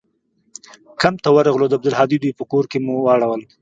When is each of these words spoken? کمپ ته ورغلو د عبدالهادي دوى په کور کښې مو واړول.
کمپ 1.01 1.17
ته 1.23 1.29
ورغلو 1.35 1.65
د 1.69 1.73
عبدالهادي 1.77 2.17
دوى 2.19 2.31
په 2.39 2.43
کور 2.51 2.63
کښې 2.71 2.79
مو 2.85 2.93
واړول. 3.05 3.41